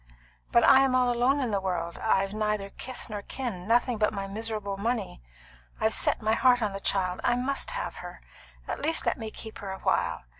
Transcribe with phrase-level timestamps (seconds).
[0.51, 4.25] But I'm all alone in the world; I've neither kith nor kin; nothing but my
[4.25, 5.21] miserable money.
[5.79, 8.19] I've set my heart on the child; I must have her.
[8.67, 10.23] At least let me keep her a while.